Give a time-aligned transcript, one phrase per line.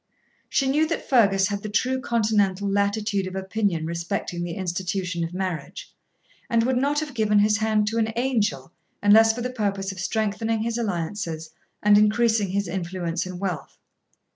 [0.49, 5.31] She knew that Fergus had the true continental latitude of opinion respecting the institution of
[5.31, 5.93] marriage,
[6.49, 8.71] and would not have given his hand to an angel
[9.03, 11.51] unless for the purpose of strengthening his alliances
[11.83, 13.77] and increasing his influence and wealth.